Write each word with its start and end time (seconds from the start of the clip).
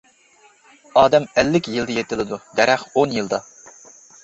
ئادەم 1.01 1.27
ئەللىك 1.41 1.69
يىلدا 1.75 1.99
يېتىلىدۇ، 1.99 2.41
دەرەخ 2.61 2.89
ئون 2.95 3.17
يىلدا. 3.21 3.43